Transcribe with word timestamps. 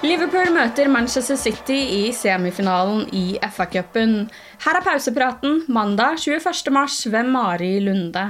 Liverpool 0.00 0.48
møter 0.54 0.88
Manchester 0.88 1.36
City 1.36 1.76
i 1.76 2.08
semifinalen 2.16 3.02
i 3.12 3.34
FA-cupen. 3.50 4.30
Her 4.64 4.78
er 4.78 4.86
pausepraten 4.86 5.58
mandag 5.76 6.16
21. 6.22 6.70
mars 6.72 7.02
ved 7.12 7.28
Mari 7.28 7.68
Lunde. 7.84 8.22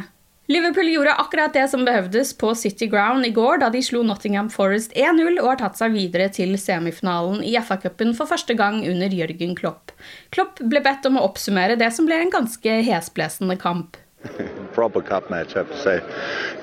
Liverpool 0.51 0.91
gjorde 0.91 1.15
akkurat 1.23 1.55
det 1.55 1.69
som 1.71 1.85
behøvdes 1.87 2.35
på 2.43 2.51
City 2.59 2.89
Ground 2.91 3.29
i 3.29 3.31
går 3.37 3.63
da 3.63 3.69
de 3.71 3.85
slo 3.87 4.03
Nottingham 4.03 4.51
Forest 4.51 4.97
1-0 4.99 5.39
og 5.39 5.47
har 5.53 5.63
tatt 5.63 5.79
seg 5.79 5.95
videre 5.95 6.27
til 6.35 6.57
semifinalen 6.59 7.45
i 7.47 7.55
FA-cupen 7.63 8.17
for 8.19 8.27
første 8.27 8.59
gang 8.59 8.83
under 8.83 9.15
Jørgen 9.23 9.55
Klopp. 9.59 9.95
Klopp 10.35 10.59
ble 10.65 10.83
bedt 10.83 11.07
om 11.07 11.23
å 11.23 11.29
oppsummere 11.31 11.79
det 11.79 11.95
som 11.95 12.11
ble 12.11 12.19
en 12.25 12.35
ganske 12.35 12.81
hesblesende 12.91 13.61
kamp. 13.63 13.95
proper 14.81 15.03
cup 15.03 15.29
match, 15.29 15.55
I 15.57 15.59
have 15.59 15.69
to 15.69 15.79
say. 15.83 16.01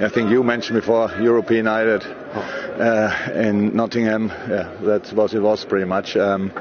I 0.03 0.09
think 0.09 0.31
you 0.31 0.41
mentioned 0.41 0.81
before 0.81 1.11
European 1.21 1.65
United 1.67 2.01
uh, 2.33 3.29
in 3.35 3.75
Nottingham. 3.75 4.29
Yeah, 4.29 4.75
that 4.85 5.13
was 5.13 5.35
it 5.35 5.39
was 5.39 5.63
pretty 5.63 5.85
much. 5.85 6.17
Um, 6.17 6.51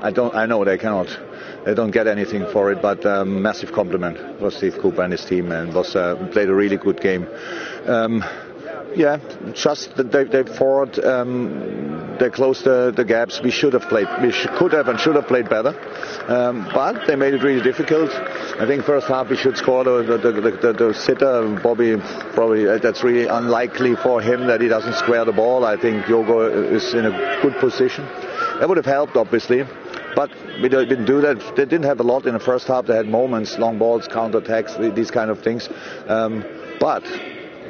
I 0.00 0.12
don't. 0.12 0.32
I 0.36 0.46
know 0.46 0.64
they 0.64 0.78
cannot. 0.78 1.08
They 1.64 1.74
don't 1.74 1.90
get 1.90 2.06
anything 2.06 2.46
for 2.52 2.70
it, 2.70 2.80
but 2.80 3.04
um, 3.04 3.42
massive 3.42 3.72
compliment 3.72 4.38
for 4.38 4.52
Steve 4.52 4.78
Cooper 4.78 5.02
and 5.02 5.10
his 5.10 5.24
team, 5.24 5.50
and 5.50 5.74
was 5.74 5.96
uh, 5.96 6.14
played 6.30 6.48
a 6.48 6.54
really 6.54 6.76
good 6.76 7.00
game. 7.00 7.26
Um, 7.86 8.22
yeah, 8.96 9.18
just 9.54 9.96
that 9.96 10.10
they, 10.12 10.24
day 10.24 10.44
forward, 10.44 10.98
um, 11.04 12.16
they 12.18 12.30
closed 12.30 12.64
the, 12.64 12.90
the, 12.94 13.04
gaps. 13.04 13.40
We 13.42 13.50
should 13.50 13.72
have 13.74 13.82
played, 13.82 14.06
we 14.22 14.32
sh- 14.32 14.46
could 14.56 14.72
have 14.72 14.88
and 14.88 14.98
should 14.98 15.16
have 15.16 15.26
played 15.26 15.48
better, 15.48 15.68
um, 16.28 16.68
but 16.72 17.06
they 17.06 17.16
made 17.16 17.34
it 17.34 17.42
really 17.42 17.62
difficult. 17.62 18.10
I 18.10 18.66
think 18.66 18.84
first 18.84 19.06
half 19.06 19.28
we 19.30 19.36
should 19.36 19.56
score 19.56 19.84
the, 19.84 20.02
the, 20.16 20.32
the, 20.32 20.72
the 20.72 20.94
sitter. 20.94 21.58
Bobby 21.62 21.96
probably 22.34 22.68
uh, 22.68 22.78
that's 22.78 23.02
really 23.04 23.26
unlikely 23.26 23.96
for 23.96 24.20
him 24.20 24.46
that 24.46 24.60
he 24.60 24.68
doesn't 24.68 24.94
square 24.94 25.24
the 25.24 25.32
ball. 25.32 25.64
I 25.64 25.76
think 25.80 26.06
Diogo 26.06 26.40
is 26.72 26.94
in 26.94 27.06
a 27.06 27.38
good 27.42 27.56
position. 27.58 28.04
That 28.58 28.66
would 28.68 28.78
have 28.78 28.86
helped 28.86 29.16
obviously. 29.16 29.64
But 30.16 30.30
we 30.62 30.68
didn't 30.68 31.04
do 31.04 31.20
that. 31.20 31.38
They 31.54 31.64
didn't 31.64 31.84
have 31.84 32.00
a 32.00 32.02
lot 32.02 32.26
in 32.26 32.32
the 32.32 32.40
first 32.40 32.66
half. 32.66 32.86
They 32.86 32.96
had 32.96 33.06
moments, 33.06 33.56
long 33.56 33.78
balls, 33.78 34.08
counter 34.08 34.38
attacks, 34.38 34.74
these 34.76 35.12
kind 35.12 35.30
of 35.30 35.44
things. 35.44 35.68
Um, 36.08 36.44
but 36.80 37.04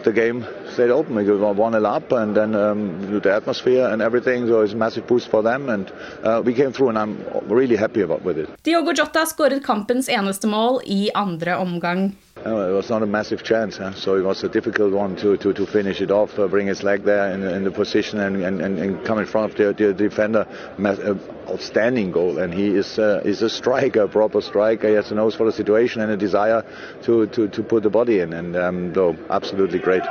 the 0.05 0.13
game 0.13 0.45
stayed 0.73 0.91
open. 0.91 1.15
We 1.17 1.25
were 1.25 1.53
one 1.53 1.73
nil 1.73 1.87
up, 1.87 2.13
and 2.13 2.35
then 2.37 2.55
um, 2.55 3.21
the 3.23 3.35
atmosphere 3.35 3.89
and 3.93 4.03
everything. 4.03 4.47
So 4.47 4.63
it's 4.63 4.73
a 4.73 4.77
massive 4.77 5.07
boost 5.07 5.29
for 5.29 5.43
them, 5.43 5.69
and 5.69 5.91
uh, 6.25 6.43
we 6.45 6.55
came 6.55 6.73
through, 6.73 6.91
and 6.91 6.99
I'm 6.99 7.23
really 7.49 7.77
happy 7.77 8.03
about 8.03 8.25
with 8.25 8.39
it. 8.39 8.49
Diogo 8.63 8.93
Jota 8.93 9.27
skåret 9.27 9.65
kampens 9.67 10.09
eneste 10.09 10.47
mål 10.49 10.81
i 10.87 11.11
andre 11.15 11.57
omgang. 11.57 12.13
it 12.57 12.73
was 12.73 12.89
not 12.91 13.03
a 13.03 13.07
massive 13.07 13.43
chance, 13.43 13.77
huh? 13.77 13.93
so 13.95 14.17
it 14.17 14.23
was 14.25 14.43
a 14.43 14.49
difficult 14.49 14.93
one 14.93 15.17
to, 15.17 15.37
to, 15.37 15.53
to 15.53 15.67
finish 15.67 16.01
it 16.01 16.11
off, 16.11 16.39
uh, 16.39 16.47
bring 16.49 16.67
his 16.67 16.83
leg 16.83 17.03
there 17.03 17.31
in, 17.33 17.43
in 17.43 17.65
the 17.65 17.71
position 17.71 18.19
and, 18.21 18.43
and, 18.43 18.61
and, 18.61 19.05
come 19.05 19.19
in 19.19 19.27
front 19.27 19.51
of 19.51 19.57
the, 19.57 19.73
the 19.87 19.93
defender. 19.93 20.47
Uh, 20.79 21.15
outstanding 21.51 22.13
goal, 22.13 22.39
and 22.39 22.53
he 22.53 22.67
is 22.69 22.99
uh, 22.99 23.23
is 23.25 23.41
a 23.43 23.49
striker, 23.51 24.03
a 24.03 24.09
proper 24.09 24.41
striker. 24.43 24.87
He 24.89 24.95
has 24.97 25.11
a 25.11 25.15
nose 25.15 25.35
for 25.35 25.47
the 25.47 25.53
situation 25.53 26.01
and 26.03 26.11
a 26.13 26.17
desire 26.17 26.63
to, 27.05 27.27
to, 27.29 27.49
to 27.49 27.63
put 27.63 27.83
the 27.83 27.91
body 27.91 28.21
in, 28.21 28.33
and 28.35 28.55
um, 28.57 28.93
though 28.93 29.17
absolutely 29.31 29.79
great. 29.79 30.03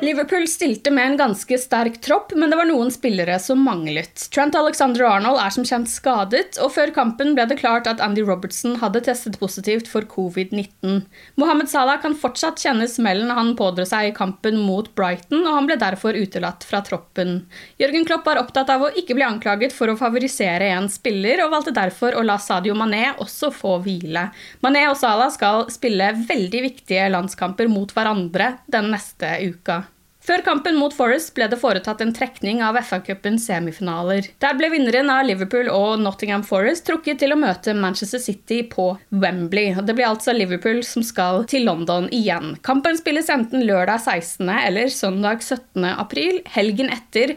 Liverpool 0.00 0.48
stilte 0.48 0.90
med 0.90 1.06
en 1.06 1.16
ganske 1.16 1.58
sterk 1.58 2.00
tropp, 2.00 2.32
men 2.36 2.50
det 2.50 2.56
var 2.58 2.66
noen 2.66 2.90
spillere 2.90 3.36
som 3.40 3.60
manglet. 3.62 4.24
Trent 4.34 4.54
Alexander 4.58 5.04
Arnold 5.06 5.38
er 5.40 5.52
som 5.54 5.66
kjent 5.68 5.90
skadet, 5.90 6.56
og 6.60 6.72
før 6.74 6.90
kampen 6.96 7.30
ble 7.36 7.44
det 7.50 7.56
klart 7.60 7.86
at 7.90 8.00
Andy 8.02 8.24
Robertson 8.26 8.74
hadde 8.82 9.02
testet 9.06 9.38
positivt 9.40 9.86
for 9.90 10.02
covid-19. 10.10 10.98
Mohammed 11.38 11.70
Salah 11.70 12.00
kan 12.02 12.16
fortsatt 12.18 12.58
kjenne 12.64 12.88
smellen 12.90 13.30
han 13.38 13.52
pådro 13.58 13.86
seg 13.86 14.08
i 14.08 14.12
kampen 14.16 14.58
mot 14.66 14.90
Brighton, 14.98 15.44
og 15.46 15.54
han 15.60 15.70
ble 15.70 15.78
derfor 15.80 16.18
utelatt 16.18 16.66
fra 16.66 16.82
troppen. 16.86 17.36
Jørgen 17.80 18.08
Klopp 18.08 18.26
var 18.28 18.42
opptatt 18.42 18.74
av 18.74 18.88
å 18.88 18.90
ikke 18.98 19.14
bli 19.18 19.28
anklaget 19.28 19.76
for 19.76 19.92
å 19.92 19.96
favorisere 20.00 20.72
en 20.74 20.90
spiller, 20.90 21.44
og 21.46 21.54
valgte 21.54 21.76
derfor 21.78 22.18
å 22.18 22.26
la 22.26 22.40
Sadio 22.42 22.74
Mané 22.80 23.12
også 23.22 23.52
få 23.54 23.78
hvile. 23.86 24.26
Mané 24.64 24.88
og 24.90 24.98
Salah 25.00 25.30
skal 25.34 25.68
spille 25.70 26.10
veldig 26.26 26.66
viktige 26.66 27.06
landskamper 27.14 27.70
mot 27.70 27.94
hverandre 27.94 28.56
den 28.70 28.90
neste 28.94 29.38
uka. 29.48 29.80
Før 30.24 30.40
kampen 30.40 30.78
mot 30.80 30.94
Forest 30.96 31.34
ble 31.36 31.44
det 31.52 31.58
foretatt 31.60 32.00
en 32.00 32.14
trekning 32.16 32.62
av 32.64 32.78
FA-cupens 32.80 33.44
semifinaler. 33.44 34.30
Der 34.40 34.54
ble 34.56 34.70
vinneren 34.72 35.10
av 35.12 35.26
Liverpool 35.28 35.66
og 35.68 35.98
Nottingham 36.00 36.40
Forest 36.48 36.86
trukket 36.88 37.18
til 37.20 37.34
å 37.34 37.36
møte 37.36 37.74
Manchester 37.76 38.22
City 38.24 38.62
på 38.72 38.86
Wembley. 39.12 39.74
Det 39.84 39.92
blir 39.98 40.08
altså 40.08 40.32
Liverpool 40.32 40.80
som 40.88 41.04
skal 41.04 41.42
til 41.52 41.66
London 41.68 42.08
igjen. 42.08 42.54
Kampen 42.64 42.96
spilles 42.96 43.28
enten 43.30 43.66
lørdag 43.68 44.00
16. 44.00 44.48
eller 44.48 44.88
søndag 44.96 45.44
17. 45.44 45.84
april, 45.92 46.40
helgen 46.56 46.88
etter 46.96 47.36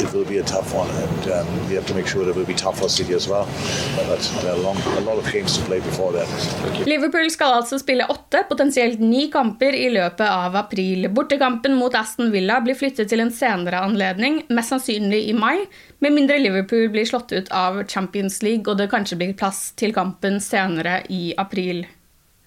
it 0.00 0.14
will 0.14 0.24
be 0.24 0.38
a 0.38 0.42
tough 0.44 0.74
one, 0.74 0.90
and 0.90 1.30
um, 1.34 1.68
we 1.68 1.74
have 1.74 1.86
to 1.86 1.94
make 1.94 2.06
sure 2.06 2.24
that 2.24 2.30
it 2.30 2.36
will 2.36 2.46
be 2.54 2.60
tough 2.64 2.78
for 2.78 2.88
City 2.88 3.14
as 3.14 3.28
well. 3.28 3.46
But 3.96 4.20
there 4.42 4.52
are 4.52 4.58
long, 4.58 4.76
a 4.96 5.00
lot 5.00 5.18
of 5.18 5.32
games 5.32 5.56
to 5.58 5.64
play 5.64 5.80
before 5.80 6.12
that. 6.16 6.28
Liverpool 6.86 7.30
skal 7.34 7.52
altså 7.58 7.78
spille 7.80 8.04
åtte, 8.10 8.42
potensielt 8.48 9.00
ni 9.02 9.26
kamper 9.32 9.72
i 9.76 9.88
løpet 9.94 10.28
av 10.30 10.56
april. 10.60 11.08
Bortekampen 11.14 11.74
mot 11.78 11.94
Aston 11.98 12.30
Villa 12.32 12.60
blir 12.64 12.74
flyttet 12.78 13.08
til 13.10 13.20
en 13.22 13.32
senere 13.34 13.82
anledning, 13.88 14.42
mest 14.52 14.72
sannsynlig 14.74 15.24
i 15.32 15.36
mai, 15.36 15.56
med 15.98 16.14
mindre 16.14 16.38
Liverpool 16.38 16.86
blir 16.94 17.06
slått 17.08 17.32
ut 17.34 17.50
av 17.52 17.82
Champions 17.90 18.40
League 18.46 18.70
og 18.70 18.78
det 18.78 18.88
kanskje 18.92 19.18
blir 19.18 19.34
plass 19.38 19.70
til 19.78 19.94
kampen 19.96 20.38
senere 20.44 21.00
i 21.10 21.32
april. 21.38 21.84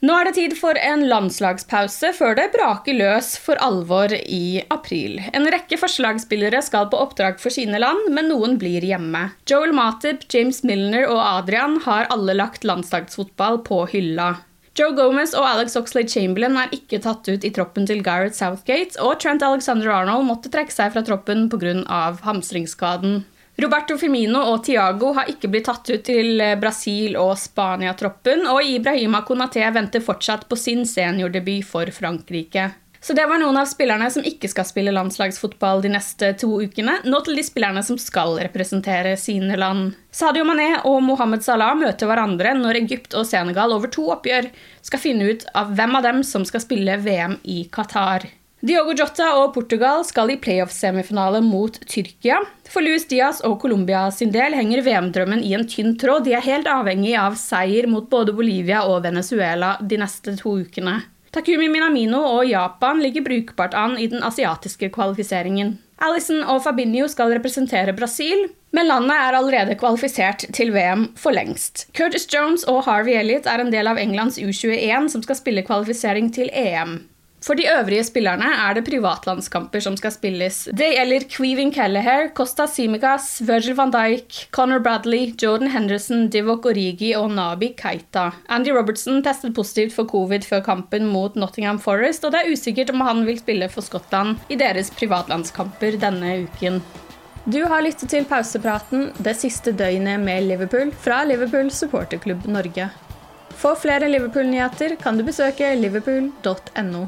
Nå 0.02 0.16
er 0.18 0.26
det 0.26 0.32
tid 0.34 0.54
for 0.58 0.74
en 0.82 1.04
landslagspause 1.12 2.10
før 2.18 2.34
det 2.34 2.48
braker 2.56 2.96
løs 2.98 3.28
for 3.38 3.60
alvor 3.62 4.10
i 4.18 4.64
april. 4.74 5.20
En 5.30 5.46
rekke 5.54 5.78
forslagsspillere 5.78 6.58
skal 6.66 6.88
på 6.90 6.98
oppdrag 7.04 7.38
for 7.38 7.54
sine 7.54 7.78
land, 7.78 8.08
men 8.10 8.32
noen 8.34 8.56
blir 8.58 8.82
hjemme. 8.82 9.28
Joel 9.52 9.76
Matip, 9.78 10.26
James 10.34 10.64
Milner 10.66 11.06
og 11.06 11.22
Adrian 11.22 11.78
har 11.86 12.10
alle 12.10 12.34
lagt 12.34 12.66
landslagsfotball 12.66 13.62
på 13.68 13.84
hylla. 13.94 14.32
Joe 14.80 14.96
Gomez 14.98 15.36
og 15.38 15.46
Alex 15.46 15.78
Oxlade 15.78 16.10
Chamberlain 16.10 16.58
er 16.64 16.74
ikke 16.74 16.98
tatt 17.04 17.30
ut 17.30 17.46
i 17.46 17.54
troppen 17.54 17.86
til 17.86 18.02
Gareth 18.02 18.40
Southgate, 18.40 18.98
og 19.06 19.20
Trent 19.22 19.46
Alexander 19.46 19.92
Arnold 20.00 20.26
måtte 20.32 20.50
trekke 20.50 20.74
seg 20.74 20.96
fra 20.98 21.06
troppen 21.06 21.46
pga. 21.52 22.08
hamstringsskaden. 22.26 23.22
Roberto 23.62 23.98
Firmino 23.98 24.42
og 24.50 24.64
Tiago 24.66 25.12
har 25.14 25.30
ikke 25.30 25.50
blitt 25.52 25.68
tatt 25.70 25.90
ut 25.94 26.04
til 26.08 26.42
eh, 26.42 26.56
Brasil- 26.60 27.18
og 27.20 27.36
Spania-troppen, 27.38 28.48
og 28.50 28.66
Ibrahima 28.66 29.22
Konaté 29.28 29.66
venter 29.76 30.02
fortsatt 30.06 30.48
på 30.50 30.58
sin 30.58 30.84
seniordebut 30.90 31.68
for 31.70 31.92
Frankrike. 31.94 32.72
Så 33.02 33.14
det 33.18 33.24
var 33.30 33.40
noen 33.42 33.58
av 33.58 33.66
spillerne 33.70 34.08
som 34.14 34.26
ikke 34.30 34.50
skal 34.52 34.66
spille 34.70 34.92
landslagsfotball 34.94 35.80
de 35.82 35.90
neste 35.94 36.34
to 36.42 36.52
ukene. 36.62 37.00
Nå 37.10 37.22
til 37.26 37.38
de 37.38 37.46
spillerne 37.46 37.82
som 37.86 37.98
skal 38.02 38.36
representere 38.46 39.16
sine 39.18 39.58
land. 39.58 39.88
Sadio 40.14 40.46
Mané 40.46 40.68
og 40.86 41.00
Mohammed 41.08 41.42
Salah 41.46 41.74
møter 41.82 42.10
hverandre 42.10 42.54
når 42.60 42.78
Egypt 42.84 43.18
og 43.18 43.26
Senegal 43.30 43.74
over 43.74 43.90
to 43.94 44.06
oppgjør 44.14 44.52
skal 44.86 45.02
finne 45.02 45.32
ut 45.34 45.48
av 45.58 45.74
hvem 45.78 45.98
av 45.98 46.06
dem 46.08 46.22
som 46.26 46.46
skal 46.46 46.62
spille 46.66 46.98
VM 47.02 47.40
i 47.50 47.64
Qatar. 47.74 48.30
Diogo 48.62 48.94
Jota 48.94 49.32
og 49.42 49.56
Portugal 49.56 50.04
skal 50.06 50.30
i 50.30 50.40
playoff-semifinale 50.40 51.40
mot 51.42 51.80
Tyrkia. 51.90 52.36
For 52.70 52.86
Luis 52.86 53.08
Diaz 53.10 53.40
og 53.48 53.56
Colombia 53.64 54.04
sin 54.14 54.30
del 54.34 54.54
henger 54.54 54.84
VM-drømmen 54.86 55.42
i 55.42 55.56
en 55.58 55.64
tynn 55.70 55.96
tråd. 56.02 56.28
De 56.28 56.36
er 56.38 56.46
helt 56.46 56.70
avhengig 56.70 57.16
av 57.18 57.34
seier 57.42 57.90
mot 57.90 58.06
både 58.12 58.36
Bolivia 58.38 58.84
og 58.86 59.02
Venezuela 59.08 59.74
de 59.82 59.98
neste 60.04 60.36
to 60.44 60.60
ukene. 60.62 61.00
Takumi 61.34 61.72
Minamino 61.74 62.20
og 62.36 62.46
Japan 62.52 63.02
ligger 63.02 63.26
brukbart 63.26 63.74
an 63.82 63.96
i 63.98 64.06
den 64.12 64.22
asiatiske 64.28 64.92
kvalifiseringen. 64.94 65.80
Alison 66.02 66.44
og 66.50 66.62
Fabinho 66.66 67.08
skal 67.10 67.34
representere 67.34 67.96
Brasil, 67.98 68.46
men 68.78 68.90
landet 68.90 69.16
er 69.18 69.38
allerede 69.40 69.78
kvalifisert 69.82 70.46
til 70.54 70.70
VM 70.76 71.08
for 71.18 71.34
lengst. 71.34 71.88
Curtis 71.98 72.28
Jones 72.34 72.68
og 72.70 72.84
Harvey 72.86 73.18
Elliot 73.24 73.50
er 73.50 73.64
en 73.66 73.74
del 73.74 73.90
av 73.90 73.98
Englands 74.02 74.38
U21, 74.42 75.10
som 75.14 75.26
skal 75.26 75.40
spille 75.42 75.66
kvalifisering 75.66 76.30
til 76.36 76.50
EM. 76.54 77.00
For 77.42 77.58
de 77.58 77.64
øvrige 77.74 78.04
spillerne 78.06 78.46
er 78.54 78.76
det 78.78 78.84
privatlandskamper 78.86 79.82
som 79.82 79.96
skal 79.98 80.14
spilles. 80.14 80.58
Det 80.78 80.92
gjelder 80.94 81.24
Queven 81.34 81.72
Callahare, 81.74 82.28
Costa 82.38 82.68
Simicas, 82.70 83.40
Virgil 83.48 83.74
van 83.80 83.90
Dijk, 83.96 84.44
Conor 84.54 84.80
Bradley, 84.86 85.32
Jordan 85.44 85.72
Henderson, 85.74 86.28
Divok 86.30 86.68
Origi 86.70 87.10
og 87.18 87.32
Nabi 87.34 87.72
Keita. 87.82 88.28
Andy 88.54 88.70
Robertson 88.76 89.24
testet 89.26 89.56
positivt 89.58 89.96
for 89.96 90.06
covid 90.10 90.46
før 90.46 90.62
kampen 90.68 91.08
mot 91.10 91.36
Nottingham 91.42 91.80
Forest, 91.82 92.26
og 92.30 92.36
det 92.36 92.44
er 92.44 92.52
usikkert 92.54 92.92
om 92.94 93.02
han 93.08 93.24
vil 93.26 93.40
spille 93.42 93.70
for 93.74 93.82
Skottland 93.88 94.38
i 94.54 94.58
deres 94.62 94.94
privatlandskamper 95.00 95.98
denne 96.04 96.36
uken. 96.44 96.78
Du 97.50 97.58
har 97.72 97.82
lyttet 97.82 98.12
til 98.14 98.28
pausepraten 98.30 99.08
det 99.18 99.34
siste 99.42 99.74
døgnet 99.82 100.22
med 100.22 100.46
Liverpool 100.52 100.92
fra 100.94 101.24
Liverpool 101.26 101.74
supporterklubb 101.74 102.46
Norge. 102.54 102.92
For 103.58 103.74
flere 103.82 104.12
Liverpool-nyheter 104.14 104.94
kan 105.02 105.18
du 105.18 105.26
besøke 105.32 105.74
liverpool.no. 105.82 107.08